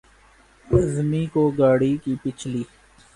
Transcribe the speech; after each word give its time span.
اعظمی 0.67 1.25
کو 1.33 1.43
گاڑی 1.59 1.95
کی 2.03 2.15
پچھلی 2.23 2.63